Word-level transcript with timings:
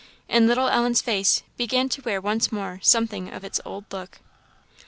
and 0.27 0.47
little 0.47 0.67
Ellen's 0.67 0.99
face 0.99 1.43
began 1.57 1.87
to 1.89 2.01
wear 2.01 2.19
once 2.19 2.51
more 2.51 2.79
something 2.81 3.31
of 3.31 3.43
its 3.43 3.61
old 3.63 3.85
look. 3.93 4.19